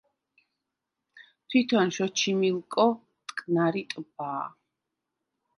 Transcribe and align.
თვითონ 1.49 1.87
შოჩიმილკო 1.97 2.87
მტკნარი 2.99 3.83
ტბაა. 3.93 4.45